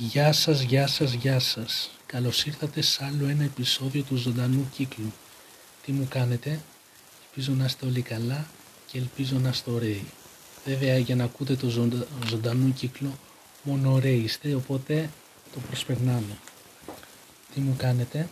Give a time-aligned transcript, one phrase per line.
[0.00, 1.90] Γεια σας, γεια σας, γεια σας.
[2.06, 5.12] Καλώς ήρθατε σε άλλο ένα επεισόδιο του Ζωντανού Κύκλου.
[5.84, 6.60] Τι μου κάνετε,
[7.24, 8.46] ελπίζω να είστε όλοι καλά
[8.86, 10.04] και ελπίζω να είστε ωραίοι.
[10.64, 12.06] Βέβαια για να ακούτε το ζωντα...
[12.28, 13.18] ζωντανό κύκλο
[13.62, 15.10] μόνο ωραίοι είστε, οπότε
[15.54, 16.38] το προσπερνάμε.
[17.54, 18.28] Τι μου κάνετε,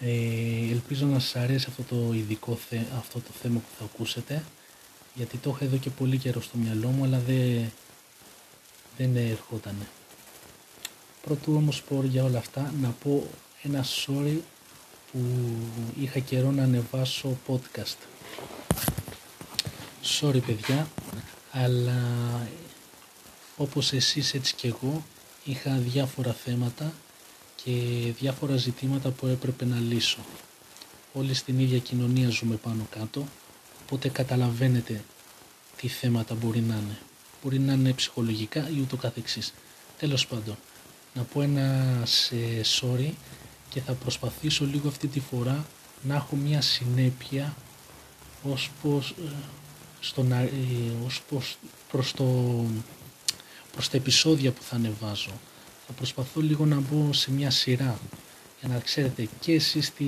[0.00, 2.58] ε, ελπίζω να σας αρέσει αυτό το ειδικό
[2.98, 4.44] αυτό το θέμα που θα ακούσετε
[5.14, 7.72] γιατί το έχω εδώ και πολύ καιρό στο μυαλό μου αλλά δεν,
[9.00, 9.88] δεν ερχότανε.
[11.22, 13.26] Πρωτού όμως πω για όλα αυτά να πω
[13.62, 14.38] ένα sorry
[15.12, 15.20] που
[16.00, 17.96] είχα καιρό να ανεβάσω podcast.
[20.20, 20.88] Sorry παιδιά,
[21.50, 22.00] αλλά
[23.56, 25.04] όπως εσείς έτσι και εγώ
[25.44, 26.92] είχα διάφορα θέματα
[27.64, 27.72] και
[28.18, 30.18] διάφορα ζητήματα που έπρεπε να λύσω.
[31.12, 33.26] Όλοι στην ίδια κοινωνία ζούμε πάνω κάτω,
[33.82, 35.04] οπότε καταλαβαίνετε
[35.76, 36.98] τι θέματα μπορεί να είναι.
[37.42, 39.54] Μπορεί να είναι ψυχολογικά ή ούτω καθεξής.
[39.98, 40.56] Τέλος πάντων,
[41.14, 42.36] να πω ένα σε
[42.80, 43.10] sorry
[43.68, 45.66] και θα προσπαθήσω λίγο αυτή τη φορά
[46.02, 47.56] να έχω μια συνέπεια
[48.42, 49.30] ως πως, ε,
[50.00, 50.50] στον, ε,
[51.06, 51.58] ως πως
[51.90, 52.64] προς, το,
[53.72, 55.32] προς τα επεισόδια που θα ανεβάζω.
[55.86, 57.98] Θα προσπαθώ λίγο να μπω σε μια σειρά.
[58.60, 60.06] Για να ξέρετε και εσείς τι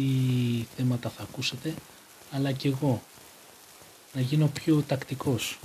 [0.77, 1.75] θέματα θα ακούσετε
[2.33, 3.03] αλλά και εγώ
[4.13, 5.59] να γίνω πιο τακτικός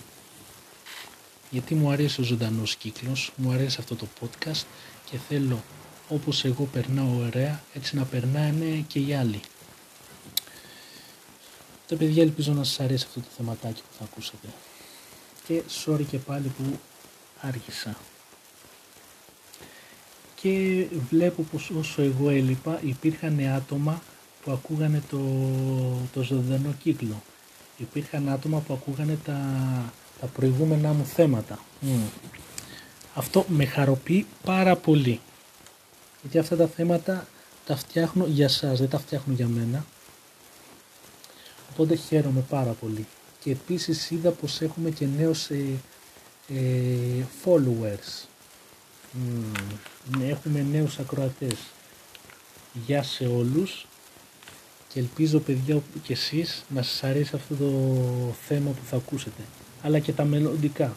[1.49, 4.65] γιατί μου αρέσει ο ζωντανός κύκλος, μου αρέσει αυτό το podcast
[5.09, 5.63] και θέλω
[6.09, 9.41] όπως εγώ περνάω ωραία έτσι να περνάνε και οι άλλοι.
[11.87, 14.47] Τα παιδιά ελπίζω να σας αρέσει αυτό το θεματάκι που θα ακούσετε.
[15.47, 16.79] Και sorry και πάλι που
[17.41, 17.97] άργησα
[20.41, 24.01] και βλέπω πως όσο εγώ έλειπα υπήρχαν άτομα
[24.43, 25.19] που ακούγανε το,
[26.13, 27.21] το ζωντανό κύκλο.
[27.77, 29.39] Υπήρχαν άτομα που ακούγανε τα,
[30.21, 31.59] τα προηγούμενά μου θέματα.
[33.13, 35.19] Αυτό με χαροποιεί πάρα πολύ.
[36.21, 37.27] Γιατί αυτά τα θέματα
[37.65, 39.85] τα φτιάχνω για σας, δεν τα φτιάχνω για μένα.
[41.71, 43.07] Οπότε χαίρομαι πάρα πολύ.
[43.39, 45.65] Και επίσης είδα πως έχουμε και νέους ε,
[46.47, 48.25] ε, followers.
[50.17, 51.55] Ναι, έχουμε νέους ακροατές.
[52.85, 53.87] Γεια σε όλους
[54.93, 57.71] και ελπίζω παιδιά και εσείς να σας αρέσει αυτό το
[58.47, 59.41] θέμα που θα ακούσετε
[59.81, 60.95] αλλά και τα μελλοντικά.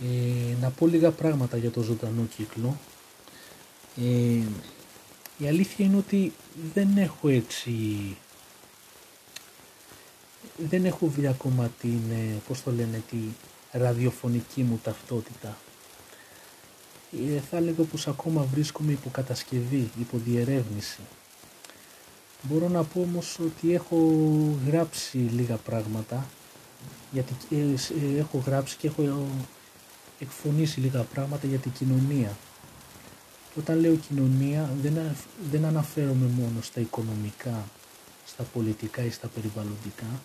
[0.00, 2.78] Ε, να πω λίγα πράγματα για το ζωντανό κύκλο.
[3.96, 4.42] Ε,
[5.38, 6.32] η αλήθεια είναι ότι
[6.74, 7.72] δεν έχω έτσι
[10.56, 13.16] δεν έχω βρει ακόμα την, ε, πώς το λένε, τη
[13.72, 15.56] ραδιοφωνική μου ταυτότητα.
[17.34, 21.00] Ε, θα έλεγα πως ακόμα βρίσκομαι υπό κατασκευή, υπό διερεύνηση.
[22.42, 23.98] Μπορώ να πω όμως ότι έχω
[24.66, 26.26] γράψει λίγα πράγματα,
[27.12, 29.26] γιατί ε, ε, έχω γράψει και έχω
[30.18, 32.36] εκφωνήσει λίγα πράγματα για την κοινωνία.
[33.54, 35.16] Και όταν λέω κοινωνία δεν,
[35.50, 37.64] δεν αναφέρομαι μόνο στα οικονομικά,
[38.26, 40.22] στα πολιτικά ή στα περιβαλλοντικά,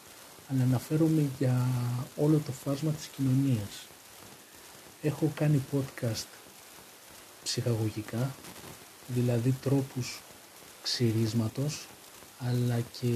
[0.52, 1.68] αλλά αναφέρομαι για
[2.16, 3.88] όλο το φάσμα της κοινωνίας.
[5.02, 6.28] Έχω κάνει podcast
[7.44, 8.36] ψυχαγωγικά,
[9.08, 10.22] δηλαδή τρόπους
[10.82, 11.88] ξυρίσματος,
[12.40, 13.14] αλλά και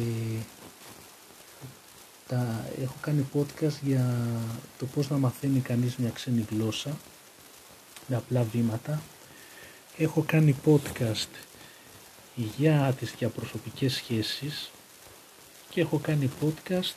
[2.33, 4.16] τα, έχω κάνει podcast για
[4.77, 6.97] το πώς να μαθαίνει κανείς μια ξένη γλώσσα
[8.07, 9.01] με απλά βήματα.
[9.97, 11.29] Έχω κάνει podcast
[12.57, 14.72] για τις διαπροσωπικές σχέσεις
[15.69, 16.95] και έχω κάνει podcast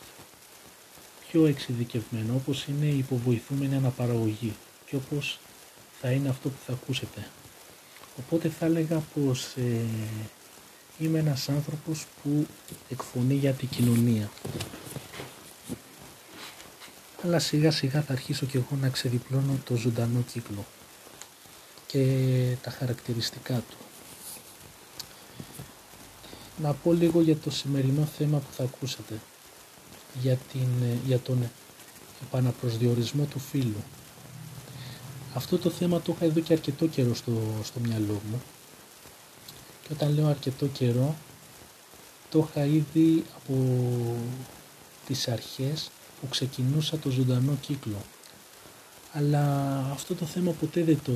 [1.29, 4.55] πιο εξειδικευμένο όπως είναι η υποβοηθούμενη αναπαραγωγή
[4.87, 5.39] και όπως
[6.01, 7.29] θα είναι αυτό που θα ακούσετε.
[8.19, 9.81] Οπότε θα έλεγα πως ε,
[10.99, 12.47] είμαι ένας άνθρωπος που
[12.89, 14.31] εκφωνεί για την κοινωνία.
[17.27, 20.65] Αλλά σιγά σιγά θα αρχίσω και εγώ να ξεδιπλώνω το ζωντανό κύκλο
[21.87, 23.77] και τα χαρακτηριστικά του.
[26.63, 29.21] Να πω λίγο για το σημερινό θέμα που θα ακούσετε,
[30.23, 31.51] για, την, ε, για τον
[32.23, 33.83] επαναπροσδιορισμό του φίλου.
[35.35, 38.43] Αυτό το θέμα το είχα εδώ και αρκετό καιρό στο, στο μυαλό μου
[39.83, 41.17] και όταν λέω αρκετό καιρό
[42.31, 43.57] το είχα ήδη από
[45.07, 45.91] τις αρχές
[46.21, 48.03] που ξεκινούσα το ζωντανό κύκλο.
[49.13, 51.13] Αλλά αυτό το θέμα ποτέ δεν το,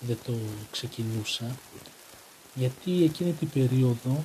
[0.00, 0.34] δεν το
[0.70, 1.56] ξεκινούσα
[2.54, 4.24] γιατί εκείνη την περίοδο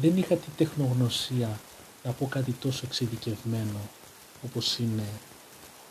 [0.00, 1.60] δεν είχα τη τεχνογνωσία
[2.04, 3.88] να πω κάτι τόσο εξειδικευμένο
[4.44, 5.06] όπως είναι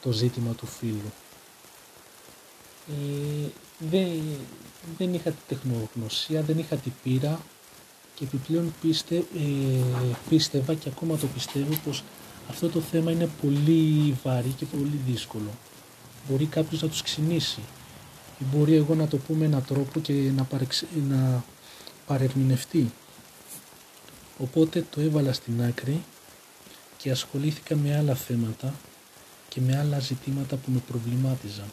[0.01, 1.11] το ζήτημα του φίλου.
[2.87, 3.47] Ε,
[3.79, 4.21] δεν,
[4.97, 7.39] δεν είχα τη τεχνογνωσία, δεν είχα τη πείρα
[8.17, 9.23] και επιπλέον πίστε, ε,
[10.29, 12.03] πίστευα και ακόμα το πιστεύω πως
[12.49, 15.49] αυτό το θέμα είναι πολύ βαρύ και πολύ δύσκολο.
[16.29, 17.61] μπορεί κάποιος να τους ξυνήσει
[18.39, 20.83] ή μπορεί εγώ να το πω με έναν τρόπο και να, παρεξ...
[21.09, 21.43] να
[22.05, 22.91] παρερμηνευτεί.
[24.37, 26.03] Οπότε το έβαλα στην άκρη
[26.97, 28.73] και ασχολήθηκα με άλλα θέματα
[29.49, 31.69] και με άλλα ζητήματα που με προβλημάτιζαν.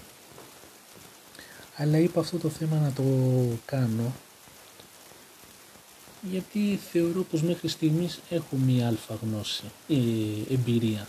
[1.77, 3.05] Αλλά είπα αυτό το θέμα να το
[3.65, 4.13] κάνω
[6.31, 11.09] γιατί θεωρώ πως μέχρι στιγμής έχω μία αλφα γνώση, ε, εμπειρία.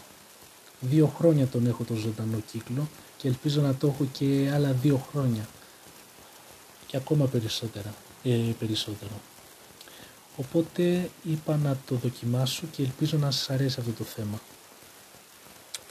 [0.80, 5.06] Δύο χρόνια τον έχω το ζωντανό κύκλο και ελπίζω να το έχω και άλλα δύο
[5.12, 5.48] χρόνια
[6.88, 9.22] και ακόμα περισσότερα, ε, περισσότερο.
[10.36, 14.40] Οπότε είπα να το δοκιμάσω και ελπίζω να σας αρέσει αυτό το θέμα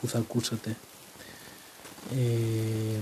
[0.01, 0.77] που θα ακούσατε.
[2.15, 2.99] Ε,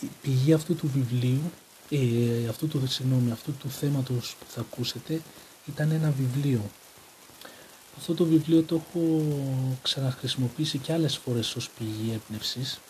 [0.00, 1.50] η πηγή αυτού του βιβλίου,
[1.90, 5.20] ε, αυτού του, συγγνώμη, αυτού του θέματος που θα ακούσετε
[5.66, 6.70] ήταν ένα βιβλίο.
[7.98, 9.22] Αυτό το βιβλίο το έχω
[9.82, 12.80] ξαναχρησιμοποιήσει και άλλες φορές ως πηγή έμπνευσης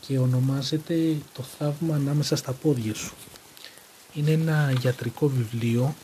[0.00, 3.14] και ονομάζεται «Το θαύμα ανάμεσα στα πόδια σου».
[4.14, 5.94] Είναι ένα γιατρικό βιβλίο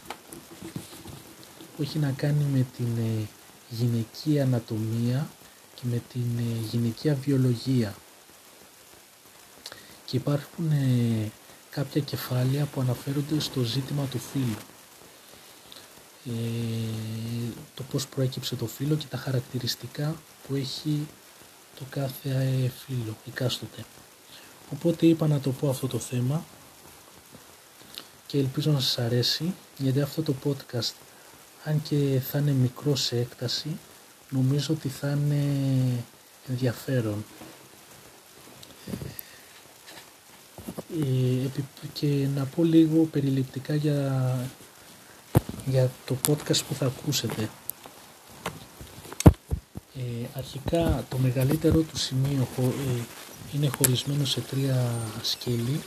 [1.77, 3.29] που έχει να κάνει με την ε,
[3.69, 5.29] γυναική ανατομία
[5.75, 7.95] και με την ε, γυναικεία βιολογία.
[10.11, 11.31] Και υπάρχουν ε,
[11.71, 14.57] κάποια κεφάλαια που αναφέρονται στο ζήτημα του φύλου.
[17.75, 20.17] το πώς προέκυψε το φύλο και τα χαρακτηριστικά
[20.47, 21.07] που έχει
[21.79, 23.85] το κάθε φύλο, εκάστοτε.
[24.73, 26.45] Οπότε είπα να το πω αυτό το θέμα
[28.27, 30.93] και ελπίζω να σας αρέσει γιατί αυτό το podcast
[31.65, 33.79] αν και θα είναι μικρό σε έκταση
[34.31, 36.05] νομίζω ότι θα είναι
[36.49, 37.25] ενδιαφέρον
[38.93, 38.97] ε,
[41.93, 44.37] και να πω λίγο περιληπτικά για,
[45.67, 47.49] για το podcast που θα ακούσετε
[49.97, 53.03] ε, αρχικά το μεγαλύτερο του σημείο ε,
[53.53, 54.91] είναι χωρισμένο σε τρία
[55.23, 55.81] σκέλη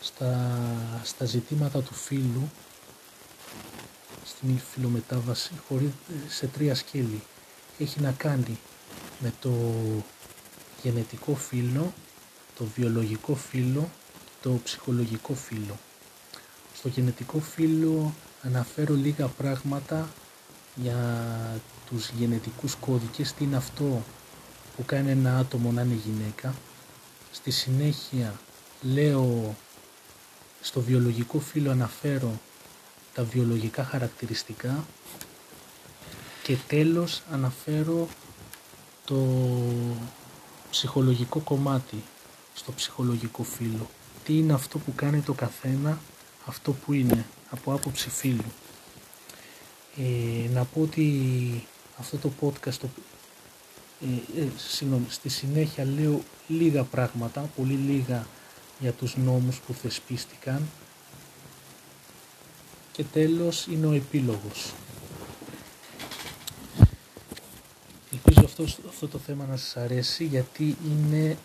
[0.00, 0.60] στα,
[1.02, 2.50] στα ζητήματα του φύλου
[4.24, 5.92] στην φιλομετάβαση χωρί,
[6.28, 7.22] σε τρία σκέλη.
[7.78, 8.58] Έχει να κάνει
[9.18, 9.50] με το
[10.82, 11.92] γενετικό φύλο,
[12.58, 13.90] το βιολογικό φύλο,
[14.42, 15.78] το ψυχολογικό φύλο.
[16.74, 20.08] Στο γενετικό φύλο αναφέρω λίγα πράγματα
[20.74, 24.02] για τους γενετικούς κώδικες, τι είναι αυτό
[24.76, 26.54] που κάνει ένα άτομο να είναι γυναίκα.
[27.32, 28.34] Στη συνέχεια
[28.82, 29.56] λέω
[30.60, 32.40] στο βιολογικό φύλλο αναφέρω
[33.14, 34.84] τα βιολογικά χαρακτηριστικά
[36.42, 38.08] και τέλος αναφέρω
[39.04, 39.26] το
[40.70, 42.02] ψυχολογικό κομμάτι
[42.56, 43.90] στο ψυχολογικό φύλλο.
[44.24, 45.98] Τι είναι αυτό που κάνει το καθένα
[46.46, 48.52] αυτό που είναι από άποψη φύλου.
[49.96, 51.66] Ε, να πω ότι
[51.98, 52.88] αυτό το podcast
[54.00, 58.26] ε, ε, συγγνώμη, στη συνέχεια λέω λίγα πράγματα, πολύ λίγα
[58.78, 60.68] για τους νόμους που θεσπίστηκαν
[62.92, 64.72] και τέλος είναι ο επίλογος.
[68.12, 71.36] Ελπίζω αυτό, αυτό το θέμα να σας αρέσει γιατί είναι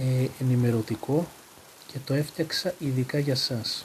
[0.00, 1.28] ε, ενημερωτικό
[1.86, 3.84] και το έφτιαξα ειδικά για σας.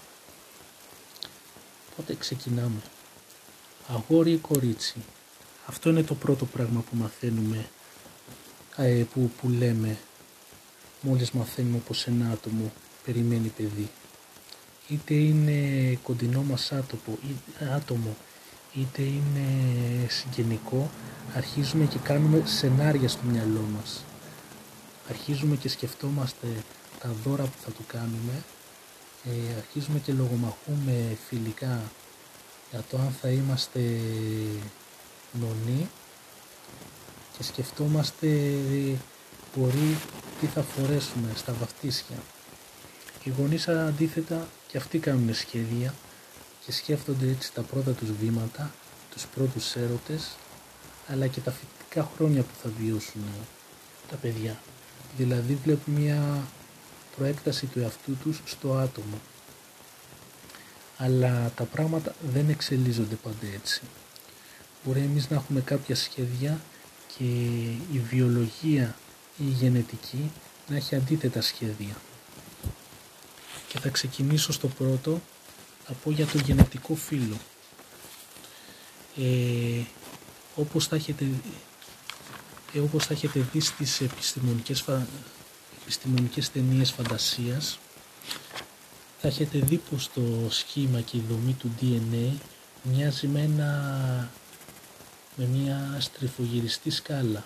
[1.92, 2.82] Οπότε ξεκινάμε;
[3.88, 4.96] Αγόρι ή κορίτσι;
[5.66, 7.66] Αυτό είναι το πρώτο πράγμα που μαθαίνουμε,
[8.76, 9.98] ε, που, που λέμε
[11.02, 12.72] μόλις μαθαίνουμε πως ένα άτομο
[13.06, 13.90] περιμένει παιδί.
[14.88, 17.18] Είτε είναι κοντινό μας άτομο,
[17.76, 18.16] άτομο
[18.74, 19.48] είτε είναι
[20.08, 20.90] συγγενικό,
[21.36, 24.04] αρχίζουμε και κάνουμε σενάρια στο μυαλό μας.
[25.10, 26.48] Αρχίζουμε και σκεφτόμαστε
[27.00, 28.44] τα δώρα που θα του κάνουμε,
[29.24, 31.82] ε, αρχίζουμε και λογομαχούμε φιλικά
[32.72, 34.00] για το αν θα είμαστε
[35.32, 35.90] νονοί
[37.38, 38.28] και σκεφτόμαστε
[39.56, 39.98] μπορεί
[40.40, 42.18] τι θα φορέσουμε στα βαφτίσια.
[43.24, 45.94] Οι γονείς αντίθετα και αυτοί κάνουν σχέδια
[46.66, 48.74] και σκέφτονται έτσι τα πρώτα τους βήματα,
[49.12, 50.36] τους πρώτους έρωτες,
[51.08, 53.24] αλλά και τα φοιτητικά χρόνια που θα βιώσουν
[54.10, 54.60] τα παιδιά.
[55.18, 56.48] Δηλαδή βλέπουν μια
[57.18, 59.20] προέκταση του εαυτού τους στο άτομο.
[60.98, 63.82] Αλλά τα πράγματα δεν εξελίζονται πάντα έτσι.
[64.84, 66.62] Μπορεί εμείς να έχουμε κάποια σχέδια
[67.18, 67.24] και
[67.92, 68.96] η βιολογία
[69.38, 70.32] η γενετική
[70.68, 71.96] να έχει αντίθετα σχέδια.
[73.68, 75.22] Και θα ξεκινήσω στο πρώτο,
[75.86, 77.38] θα πω για το γενετικό φύλλο.
[79.18, 79.82] Ε,
[80.56, 81.30] όπως, θα έχετε, ε,
[82.80, 85.08] όπως θα έχετε δει στις επιστημονικές, φα,
[85.82, 87.80] επιστημονικές ταινίες φαντασίας,
[89.22, 92.38] θα έχετε δει πως το σχήμα και η δομή του DNA
[92.84, 94.32] μοιάζει με, ένα,
[95.36, 97.44] με μια στριφογυριστή σκάλα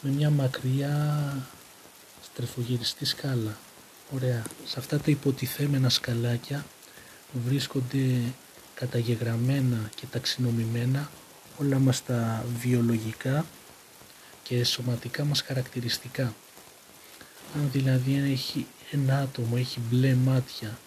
[0.00, 1.46] με μια μακριά
[2.22, 3.58] στρεφογυριστή σκάλα.
[4.14, 4.42] Ωραία.
[4.64, 6.66] Σε αυτά τα υποτιθέμενα σκαλάκια
[7.46, 8.20] βρίσκονται
[8.74, 11.10] καταγεγραμμένα και ταξινομημένα
[11.60, 13.46] όλα μας τα βιολογικά
[14.42, 16.34] και σωματικά μας χαρακτηριστικά.
[17.54, 20.78] Αν δηλαδή έχει ένα άτομο έχει μπλε μάτια,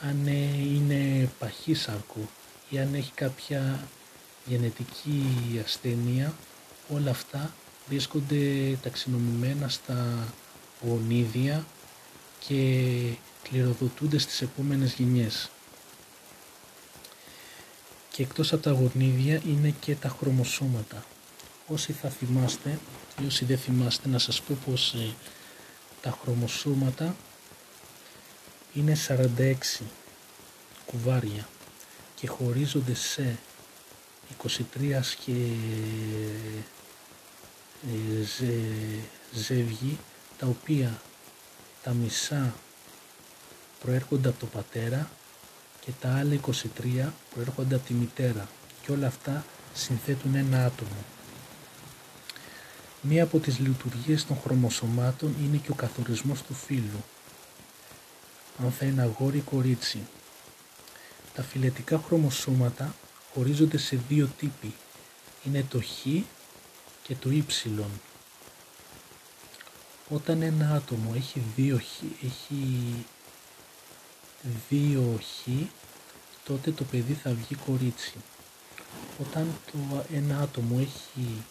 [0.00, 2.28] αν είναι παχύσαρκο
[2.68, 3.88] ή αν έχει κάποια
[4.44, 6.34] γενετική ασθένεια,
[6.88, 7.54] όλα αυτά
[7.88, 10.28] βρίσκονται ταξινομημένα στα
[10.82, 11.66] γονίδια
[12.46, 12.92] και
[13.42, 15.50] κληροδοτούνται στις επόμενες γενιές.
[18.18, 21.04] Και εκτός από τα γονίδια είναι και τα χρωμοσώματα.
[21.66, 22.78] Όσοι θα θυμάστε
[23.22, 25.14] ή όσοι δεν θυμάστε να σας πω πως ε,
[26.00, 27.16] τα χρωμοσώματα
[28.74, 29.54] είναι 46
[30.86, 31.48] κουβάρια
[32.14, 33.38] και χωρίζονται σε
[34.42, 34.56] 23
[35.24, 35.32] και
[37.82, 38.54] ε, ζε,
[39.32, 39.98] ζεύγη
[40.38, 41.02] τα οποία
[41.82, 42.54] τα μισά
[43.80, 45.10] προέρχονται από το πατέρα
[45.88, 48.48] και τα άλλα 23 προέρχονται από τη μητέρα
[48.82, 51.04] και όλα αυτά συνθέτουν ένα άτομο.
[53.00, 57.04] Μία από τις λειτουργίες των χρωμοσωμάτων είναι και ο καθορισμός του φύλου.
[58.62, 60.06] Αν θα είναι αγόρι ή κορίτσι.
[61.34, 62.94] Τα φιλετικά χρωμοσώματα
[63.34, 64.74] χωρίζονται σε δύο τύποι.
[65.44, 66.02] Είναι το Χ
[67.02, 67.82] και το Y.
[70.08, 73.06] Όταν ένα άτομο έχει δύο Χ, έχει
[74.68, 75.48] δύο Χ,
[76.48, 78.14] τότε το παιδί θα βγει κορίτσι.
[79.20, 81.44] Όταν το ένα άτομο έχει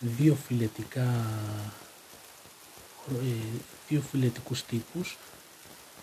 [0.00, 1.26] δύο φιλετικά
[3.10, 5.18] ε, δύο φιλετικούς τύπους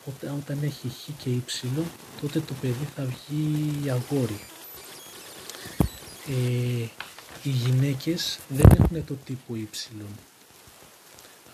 [0.05, 1.83] όταν, όταν έχει χ και y
[2.21, 4.39] τότε το παιδί θα βγει αγόρι.
[6.27, 6.87] Ε,
[7.43, 9.65] οι γυναίκες δεν έχουν το τύπο y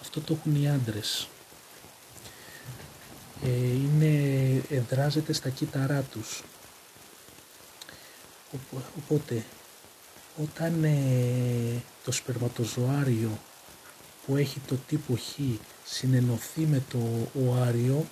[0.01, 1.27] αυτό το έχουν οι άντρες.
[1.27, 1.34] ε,
[3.43, 6.43] είναι, εδράζεται στα κύτταρά τους
[8.97, 9.45] οπότε
[10.41, 13.39] όταν ε, το σπερματοζωάριο
[14.25, 15.39] που έχει το τύπο Χ
[15.85, 18.05] συνενωθεί με το οάριο,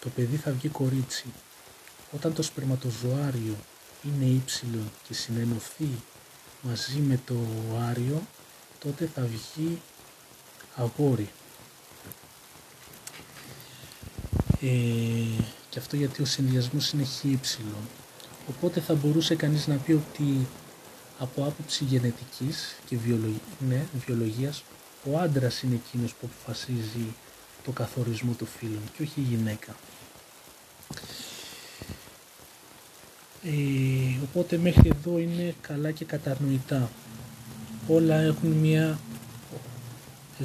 [0.00, 1.24] το παιδί θα βγει κορίτσι.
[2.12, 3.56] Όταν το σπερματοζωάριο
[4.02, 5.88] είναι ύψιλο και συνενωθεί
[6.62, 7.34] μαζί με το
[7.72, 8.26] οάριο,
[8.78, 9.80] τότε θα βγει
[10.74, 11.30] αγόρι.
[14.66, 17.24] Ε, και αυτό γιατί ο συνδυασμός είναι χ
[18.48, 20.46] Οπότε θα μπορούσε κανείς να πει ότι
[21.18, 24.64] από άποψη γενετικής και βιολογία, ναι, βιολογίας
[25.12, 27.14] ο άντρας είναι εκείνος που αποφασίζει
[27.64, 29.76] το καθορισμό του φίλου και όχι η γυναίκα.
[33.42, 36.90] Ε, οπότε μέχρι εδώ είναι καλά και κατανοητά.
[37.88, 38.98] Όλα έχουν μια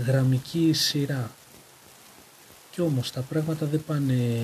[0.06, 1.32] γραμμική σειρά.
[2.72, 4.44] Κι όμως τα πράγματα δεν πάνε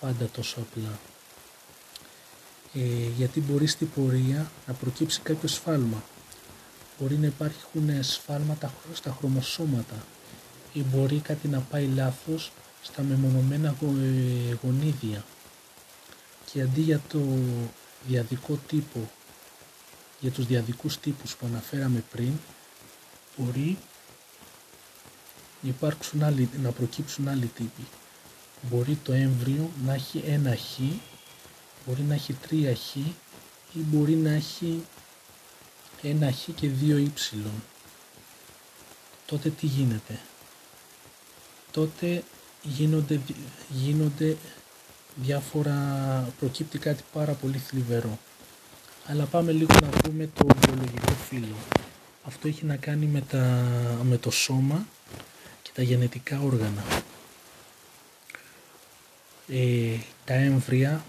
[0.00, 0.98] πάντα τόσο απλά
[2.74, 6.02] ε, γιατί μπορεί στην πορεία να προκύψει κάποιο σφάλμα.
[6.98, 10.04] Μπορεί να υπάρχουν σφάλματα στα χρωμοσώματα
[10.72, 12.52] ή μπορεί κάτι να πάει λάθος
[12.82, 15.24] στα μεμονωμένα ε, γονίδια
[16.52, 17.18] και αντί για το
[18.06, 19.10] διαδικό τύπο
[20.20, 22.32] για τους διαδικούς τύπους που αναφέραμε πριν
[23.36, 23.78] μπορεί
[25.60, 27.86] υπάρξουν άλλοι, να προκύψουν άλλοι τύποι.
[28.70, 30.78] Μπορεί το έμβριο να έχει ένα χ
[31.86, 32.96] μπορεί να έχει 3 χ
[33.74, 34.84] ή μπορεί να έχει
[36.02, 37.36] ένα χ και 2 y.
[39.26, 40.20] Τότε τι γίνεται;
[41.70, 42.24] Τότε
[42.62, 43.20] γίνονται,
[43.68, 44.36] γίνονται
[45.14, 45.76] διάφορα,
[46.38, 48.18] προκύπτει κάτι πάρα πολύ θλιβερό.
[49.06, 51.54] Αλλά πάμε λίγο να δούμε το βιολογικό φύλλο.
[52.24, 53.66] Αυτό έχει να κάνει με, τα,
[54.02, 54.99] με το σώμα και
[55.80, 56.84] τα γενετικά όργανα.
[59.48, 61.04] Ε, τα έμβρια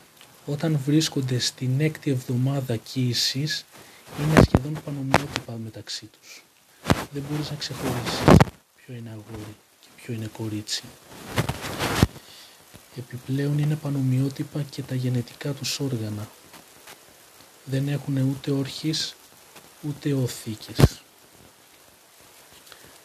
[0.45, 3.65] όταν βρίσκονται στην έκτη εβδομάδα κύησης
[4.19, 6.43] είναι σχεδόν πανομοιότυπα μεταξύ τους.
[7.11, 8.19] Δεν μπορείς να ξεχωρίσεις
[8.75, 10.83] ποιο είναι αγόρι και ποιο είναι κορίτσι.
[12.97, 16.27] Επιπλέον είναι πανομοιότυπα και τα γενετικά τους όργανα.
[17.65, 19.15] Δεν έχουν ούτε όρχης
[19.81, 21.00] ούτε οθήκες.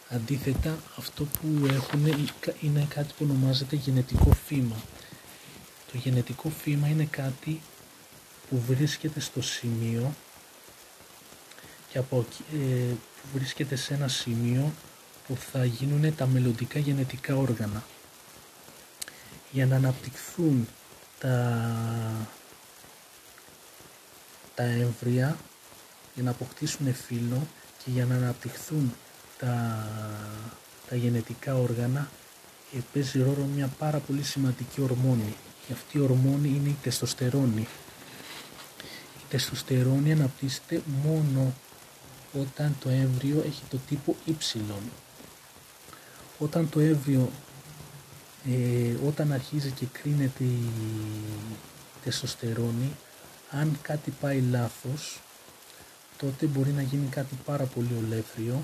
[0.09, 2.05] Αντίθετα, αυτό που έχουν
[2.61, 4.75] είναι κάτι που ονομάζεται γενετικό φύμα
[5.91, 7.61] το γενετικό φύμα είναι κάτι
[8.49, 10.13] που βρίσκεται στο σημείο
[11.89, 14.73] και από, ε, που βρίσκεται σε ένα σημείο
[15.27, 17.83] που θα γίνουν τα μελλοντικά γενετικά όργανα.
[19.51, 20.67] Για να αναπτυχθούν
[21.19, 22.27] τα,
[24.55, 25.37] τα έμβρια,
[26.13, 27.47] για να αποκτήσουν φύλλο
[27.83, 28.93] και και για να αναπτυχθούν
[29.37, 29.87] τα,
[30.89, 32.09] τα γενετικά όργανα
[32.75, 35.35] ε, παίζει ρόλο μια πάρα πολύ σημαντική ορμόνη.
[35.67, 37.67] Και αυτή η ορμόνη είναι η τεστοστερόνη.
[39.17, 41.53] Η τεστοστερόνη αναπτύσσεται μόνο
[42.33, 44.33] όταν το έμβριο έχει το τύπο Y.
[46.39, 47.29] Όταν το έμβριο,
[48.45, 50.69] ε, όταν αρχίζει και κρίνεται η
[52.03, 52.91] τεστοστερόνη,
[53.51, 55.21] αν κάτι πάει λάθος,
[56.17, 58.63] τότε μπορεί να γίνει κάτι πάρα πολύ ολέθριο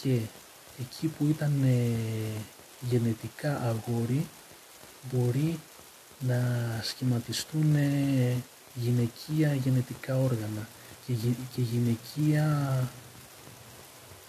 [0.00, 0.20] και
[0.80, 2.40] εκεί που ήταν ε,
[2.80, 4.26] γενετικά αγόρι
[5.12, 5.60] μπορεί
[6.18, 6.40] να
[6.82, 8.36] σχηματιστούν ε,
[8.74, 10.68] γυναικεία γενετικά όργανα
[11.06, 11.12] και,
[11.54, 12.88] και γυναικεία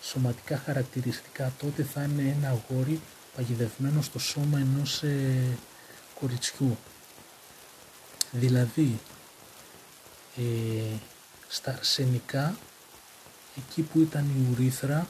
[0.02, 3.02] σωματικά χαρακτηριστικά τότε θα είναι ένα αγόρι
[3.36, 5.58] παγιδευμένο στο σώμα ενός ε,
[6.20, 6.78] κοριτσιού.
[8.32, 9.00] Δηλαδή,
[10.38, 10.96] ε,
[11.48, 12.56] στα αρσενικά,
[13.58, 15.08] εκεί που ήταν η ουρίθρα,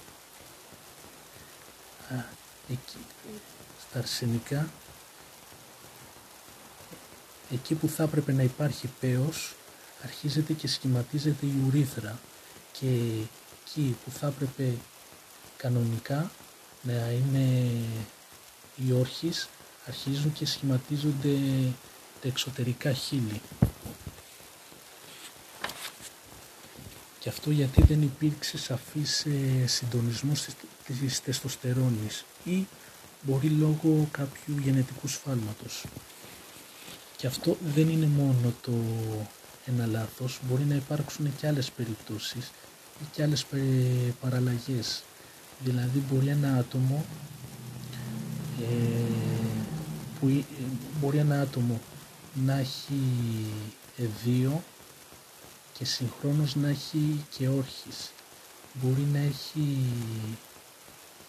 [2.13, 2.23] α,
[2.69, 2.97] εκεί,
[3.89, 4.69] στα αρσενικά,
[7.51, 9.55] εκεί που θα έπρεπε να υπάρχει πέος,
[10.03, 12.19] αρχίζεται και σχηματίζεται η ουρίθρα
[12.71, 12.87] και
[13.65, 14.73] εκεί που θα έπρεπε
[15.57, 16.31] κανονικά
[16.81, 17.71] να είναι
[18.75, 19.49] οι όρχες
[19.87, 21.37] αρχίζουν και σχηματίζονται
[22.21, 23.41] τα εξωτερικά χείλη.
[27.19, 30.47] Και αυτό γιατί δεν υπήρξε σαφής ε, συντονισμός
[30.87, 32.67] της τεστοστερόνης ή
[33.21, 35.85] μπορεί λόγω κάποιου γενετικού σφάλματος.
[37.17, 38.71] Και αυτό δεν είναι μόνο το
[39.65, 42.51] ένα λάθος, μπορεί να υπάρξουν και άλλες περιπτώσεις
[43.01, 43.45] ή και άλλες
[44.21, 45.03] παραλλαγές.
[45.59, 47.05] Δηλαδή μπορεί ένα άτομο
[48.61, 48.65] ε,
[50.19, 50.43] που ε,
[50.99, 51.79] μπορεί ένα άτομο
[52.45, 53.01] να έχει
[54.23, 54.63] δύο
[55.73, 58.11] και συγχρόνως να έχει και όρχης.
[58.73, 59.77] Μπορεί να έχει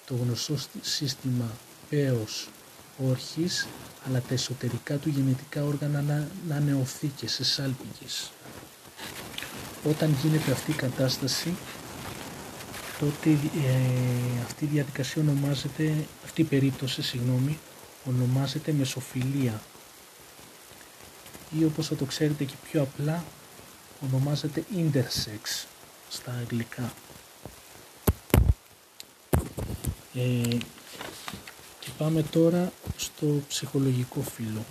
[0.06, 1.50] το γνωστό σύστημα
[1.88, 2.48] πέος
[3.08, 3.66] όρχης
[4.06, 7.74] αλλά τα εσωτερικά του γενετικά όργανα να, να είναι οθήκες, σε
[9.84, 11.56] Όταν γίνεται αυτή η κατάσταση,
[12.98, 17.58] τότε ε, αυτή η διαδικασία ονομάζεται, αυτή η περίπτωση, συγγνώμη,
[18.04, 19.60] ονομάζεται μεσοφιλία
[21.58, 23.24] ή όπως θα το ξέρετε και πιο απλά
[24.00, 25.66] ονομάζεται intersex
[26.08, 26.92] στα αγγλικά.
[30.16, 30.56] Ε,
[31.80, 34.64] και πάμε τώρα στο ψυχολογικό φύλλο.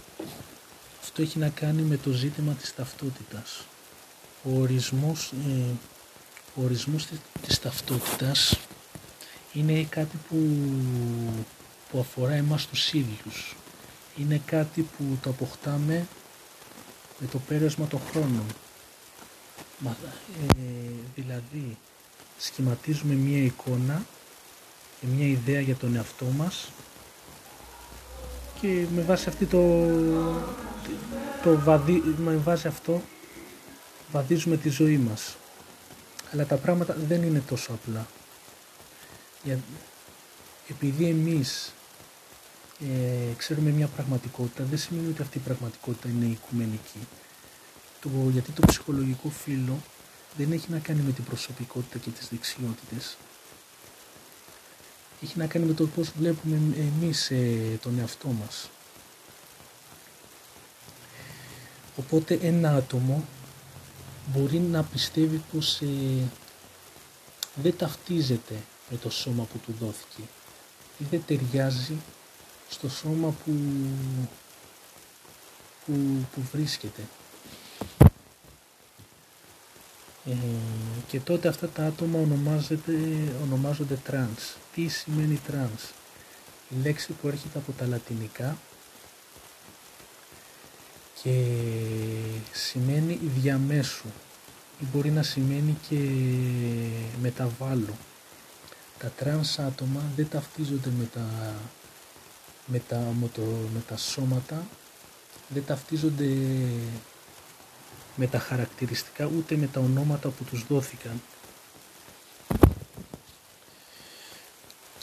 [1.01, 3.65] Αυτό έχει να κάνει με το ζήτημα της ταυτότητας.
[4.43, 5.61] Ο ορισμός, ε,
[6.55, 7.07] ο ορισμός
[7.47, 8.59] της ταυτότητας
[9.53, 10.37] είναι κάτι που,
[11.91, 13.55] που αφορά εμάς τους ίδιους.
[14.17, 16.07] Είναι κάτι που το αποκτάμε
[17.19, 18.45] με το πέρασμα των χρόνων.
[19.85, 21.77] Ε, δηλαδή,
[22.37, 24.05] σχηματίζουμε μία εικόνα
[24.99, 26.71] και μία ιδέα για τον εαυτό μας
[28.61, 29.87] και με βάση αυτή το,
[31.43, 33.01] το βαδί, με βάση αυτό
[34.11, 35.35] βαδίζουμε τη ζωή μας.
[36.33, 38.07] Αλλά τα πράγματα δεν είναι τόσο απλά.
[39.43, 39.59] Για,
[40.69, 41.73] επειδή εμείς
[42.79, 47.07] ε, ξέρουμε μια πραγματικότητα, δεν σημαίνει ότι αυτή η πραγματικότητα είναι οικουμενική.
[48.01, 49.77] Το, γιατί το ψυχολογικό φύλλο
[50.37, 53.17] δεν έχει να κάνει με την προσωπικότητα και τις δεξιότητες.
[55.25, 58.69] Έχει να κάνει με το πώς βλέπουμε εμείς ε, τον εαυτό μας.
[61.95, 63.25] Οπότε ένα άτομο
[64.33, 65.87] μπορεί να πιστεύει πως ε,
[67.55, 68.53] δεν ταυτίζεται
[68.89, 70.21] με το σώμα που του δόθηκε
[70.97, 71.97] ή δεν ταιριάζει
[72.69, 73.51] στο σώμα που,
[75.85, 75.93] που,
[76.33, 77.01] που βρίσκεται.
[80.25, 80.33] Ε,
[81.07, 82.19] και τότε αυτά τα άτομα
[83.43, 84.55] ονομάζονται τρανς.
[84.73, 85.83] Τι σημαίνει τρανς;
[86.69, 88.57] Η λέξη που έρχεται από τα λατινικά
[91.21, 91.53] και
[92.51, 94.07] σημαίνει διαμέσου
[94.79, 95.99] ή μπορεί να σημαίνει και
[97.21, 97.97] μεταβάλλω.
[98.99, 101.53] Τα τρανς άτομα δεν ταυτίζονται με τα
[102.65, 103.41] με τα, με, το,
[103.73, 104.67] με τα σώματα
[105.47, 106.35] δεν ταυτίζονται
[108.15, 111.21] με τα χαρακτηριστικά ούτε με τα ονόματα που τους δόθηκαν.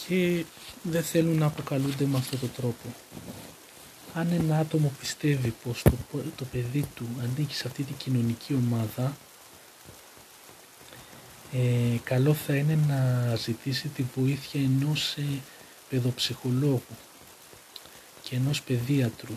[0.06, 0.44] Και
[0.82, 2.94] δεν θέλουν να αποκαλούνται με αυτόν τον τρόπο.
[4.14, 5.92] Αν ένα άτομο πιστεύει πως το,
[6.36, 9.16] το παιδί του ανήκει σε αυτή την κοινωνική ομάδα,
[11.52, 15.24] ε, καλό θα είναι να ζητήσει τη βοήθεια ενός ε,
[15.88, 16.82] παιδοψυχολόγου
[18.22, 19.34] και ενός παιδίατρου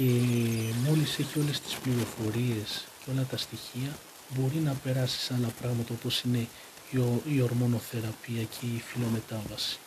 [0.00, 5.48] και μόλις έχει όλες τις πληροφορίες και όλα τα στοιχεία μπορεί να περάσει σε άλλα
[5.60, 6.46] πράγματα όπως είναι
[7.24, 9.78] η ορμονοθεραπεία και η φυλομετάβαση.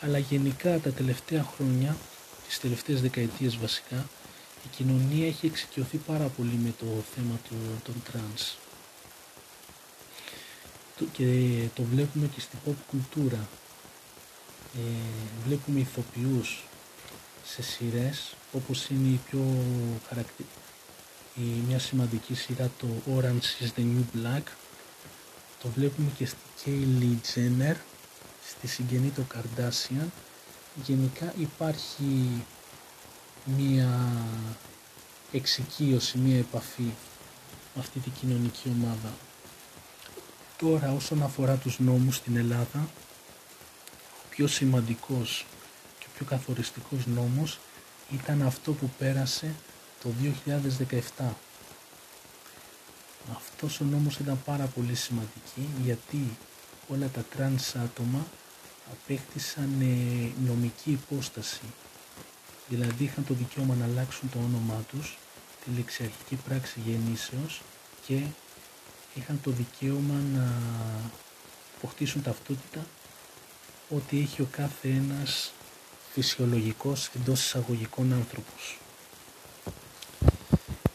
[0.00, 1.96] Αλλά γενικά τα τελευταία χρόνια,
[2.48, 4.08] τις τελευταίες δεκαετίες βασικά,
[4.64, 8.56] η κοινωνία έχει εξοικειωθεί πάρα πολύ με το θέμα του, των τρανς.
[11.12, 13.48] Και το βλέπουμε και στην pop κουλτούρα.
[14.76, 14.80] Ε,
[15.46, 16.64] βλέπουμε ηθοποιούς
[17.44, 19.44] σε σειρές όπως είναι η πιο
[20.08, 20.46] χαρακτη...
[21.34, 24.42] η μια σημαντική σειρά το Orange is the New Black
[25.62, 27.76] το βλέπουμε και στη Kaylee Jenner
[28.48, 30.08] στη συγγενή το Kardashian
[30.84, 32.44] γενικά υπάρχει
[33.44, 34.16] μία
[35.32, 36.92] εξοικείωση, μία επαφή
[37.74, 39.12] με αυτή την κοινωνική ομάδα.
[40.56, 42.88] Τώρα όσον αφορά τους νόμους στην Ελλάδα,
[44.24, 45.61] ο πιο σημαντικός και ο
[46.22, 47.58] πιο καθοριστικός νόμος
[48.12, 49.54] ήταν αυτό που πέρασε
[50.02, 50.08] το
[51.18, 51.24] 2017.
[53.36, 56.36] Αυτός ο νόμος ήταν πάρα πολύ σημαντική γιατί
[56.88, 58.26] όλα τα τρανς άτομα
[58.92, 61.62] απέκτησαν ε, νομική υπόσταση.
[62.68, 65.18] Δηλαδή είχαν το δικαίωμα να αλλάξουν το όνομά τους,
[65.64, 67.62] τη λεξιαρχική πράξη γεννήσεως
[68.06, 68.22] και
[69.14, 70.52] είχαν το δικαίωμα να
[71.76, 72.86] αποκτήσουν ταυτότητα
[73.88, 75.52] ότι έχει ο κάθε ένας
[76.12, 78.78] φυσιολογικός εντός εισαγωγικών άνθρωπος.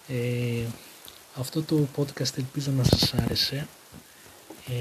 [0.07, 0.65] Ε,
[1.35, 3.67] αυτό το podcast ελπίζω να σας άρεσε.
[4.67, 4.73] Ε,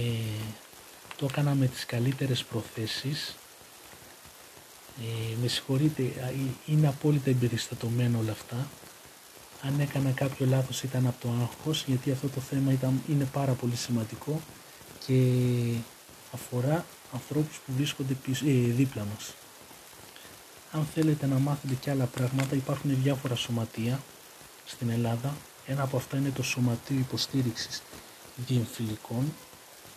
[1.16, 3.36] το έκανα με τις καλύτερες προθέσεις.
[5.00, 6.02] Ε, με συγχωρείτε,
[6.66, 8.68] είναι απόλυτα εμπεριστατωμένο όλα αυτά.
[9.62, 13.52] Αν έκανα κάποιο λάθος ήταν από το άγχος, γιατί αυτό το θέμα ήταν, είναι πάρα
[13.52, 14.40] πολύ σημαντικό
[15.06, 15.32] και
[16.32, 19.34] αφορά ανθρώπους που βρίσκονται πίσω, ε, δίπλα μας.
[20.76, 24.00] Αν θέλετε να μάθετε και άλλα πράγματα, υπάρχουν διάφορα σωματεία
[24.64, 25.36] στην Ελλάδα.
[25.66, 27.82] Ένα από αυτά είναι το Σωματείο Υποστήριξης
[28.36, 29.32] Διεμφυλικών.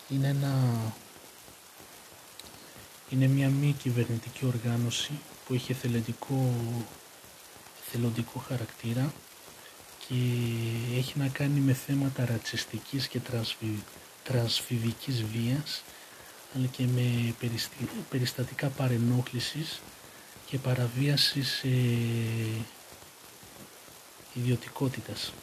[0.10, 0.54] Είναι ένα
[3.10, 5.12] είναι μια μη κυβερνητική οργάνωση
[5.46, 6.54] που έχει εθελοντικό,
[7.88, 9.14] εθελοντικό χαρακτήρα
[10.08, 10.16] και
[10.98, 13.20] έχει να κάνει με θέματα ρατσιστικής και
[14.24, 15.84] τρανσφυβικής βίας
[16.56, 17.36] αλλά και με
[18.10, 19.82] περιστατικά παρενόχλησης
[20.50, 21.70] και παραβίασης ε,
[24.34, 25.34] ιδιωτικότητας.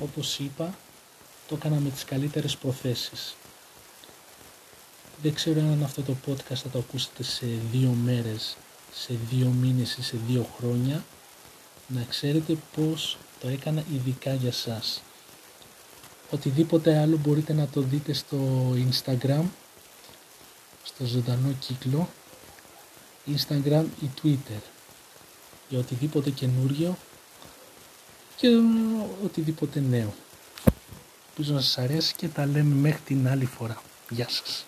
[0.00, 0.78] Όπως είπα,
[1.48, 3.36] το έκανα με τις καλύτερες προθέσεις.
[5.22, 8.56] Δεν ξέρω αν αυτό το podcast θα το ακούσετε σε δύο μέρες,
[8.92, 11.04] σε δύο μήνες ή σε δύο χρόνια.
[11.86, 15.02] Να ξέρετε πώς το έκανα ειδικά για σας.
[16.30, 18.38] Οτιδήποτε άλλο μπορείτε να το δείτε στο
[18.74, 19.44] Instagram,
[20.82, 22.08] στο ζωντανό κύκλο,
[23.26, 24.60] Instagram ή Twitter.
[25.68, 26.96] Για οτιδήποτε καινούριο
[28.36, 28.48] και
[29.24, 30.14] οτιδήποτε νέο.
[31.28, 33.82] Ελπίζω να σας αρέσει και τα λέμε μέχρι την άλλη φορά.
[34.08, 34.66] Γεια σας.